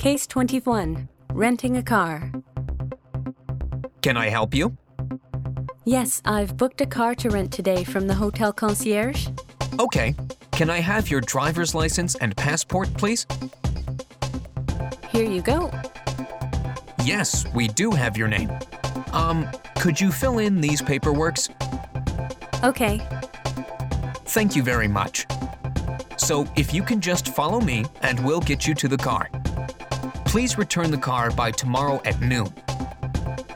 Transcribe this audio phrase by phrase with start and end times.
[0.00, 2.32] Case 21 Renting a car.
[4.00, 4.74] Can I help you?
[5.84, 9.28] Yes, I've booked a car to rent today from the hotel concierge.
[9.78, 10.14] Okay.
[10.52, 13.26] Can I have your driver's license and passport, please?
[15.10, 15.70] Here you go.
[17.04, 18.50] Yes, we do have your name.
[19.12, 19.46] Um,
[19.76, 21.50] could you fill in these paperworks?
[22.64, 23.06] Okay,
[24.24, 25.26] Thank you very much.
[26.16, 29.28] So, if you can just follow me and we'll get you to the car.
[30.30, 32.54] Please return the car by tomorrow at noon.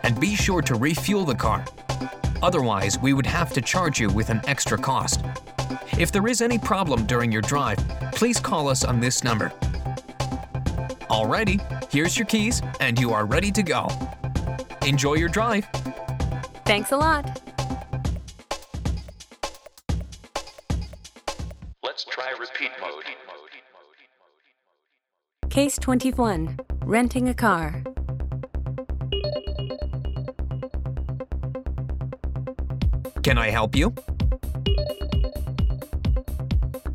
[0.03, 1.65] And be sure to refuel the car.
[2.43, 5.25] Otherwise, we would have to charge you with an extra cost.
[5.97, 7.79] If there is any problem during your drive,
[8.11, 9.51] please call us on this number.
[11.09, 11.61] Alrighty,
[11.93, 13.89] here's your keys and you are ready to go.
[14.85, 15.69] Enjoy your drive.
[16.65, 17.41] thanks a lot.
[21.85, 23.05] Let's try repeat mode.
[25.55, 27.81] Case 21 Renting a car.
[33.23, 33.95] Can I help you?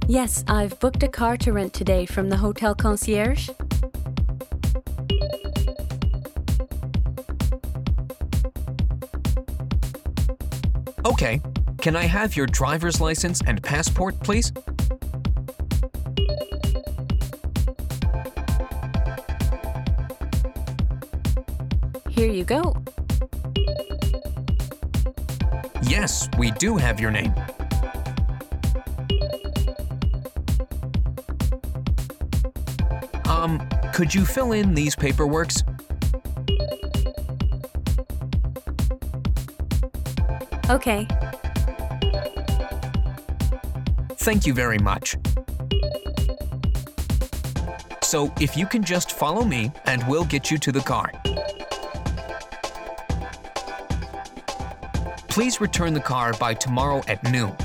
[0.10, 3.50] Yes, I've booked a car to rent today from the hotel concierge.
[11.06, 11.42] Okay.
[11.78, 14.52] Can I have your driver's license and passport, please?
[22.20, 22.75] Here you go.
[25.81, 27.34] Yes, we do have your name.
[33.23, 35.64] Um, could you fill in these paperworks?
[40.70, 41.08] Okay,
[44.17, 45.16] Thank you very much.
[48.04, 51.14] So, if you can just follow me and we'll get you to the car.
[55.40, 57.55] Please return the car by tomorrow at noon.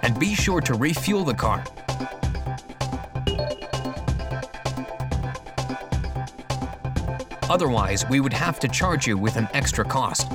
[0.00, 1.62] And be sure to refuel the car.
[7.50, 10.32] Otherwise, we would have to charge you with an extra cost.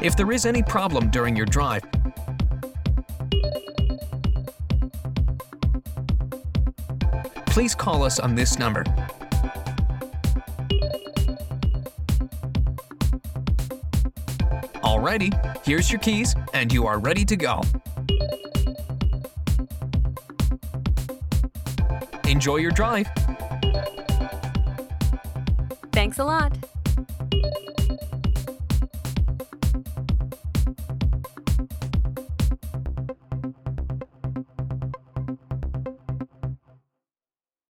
[0.00, 1.82] If there is any problem during your drive,
[7.52, 8.82] please call us on this number.
[14.82, 15.30] Alrighty,
[15.62, 17.60] here's your keys and you are ready to go.
[22.26, 23.06] Enjoy your drive.
[25.92, 26.56] thanks a lot.